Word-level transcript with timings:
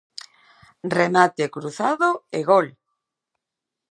Remate 0.97 1.45
cruzado 1.55 2.09
e 2.37 2.39
gol. 2.49 2.67